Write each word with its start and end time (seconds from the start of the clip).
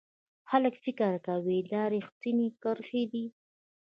خلک 0.49 0.73
فکر 0.85 1.11
کوي 1.27 1.59
دا 1.71 1.83
ریښتینې 1.93 2.47
کرښې 2.61 3.03
دي. 3.11 3.25